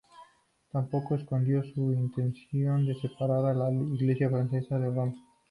Tampoco 0.71 1.13
escondió 1.13 1.61
sus 1.61 1.95
intenciones 1.95 2.87
de 2.87 2.95
separar 2.95 3.45
a 3.45 3.53
la 3.53 3.71
Iglesia 3.71 4.29
Francesa 4.31 4.79
de 4.79 4.87
Roma. 4.89 5.13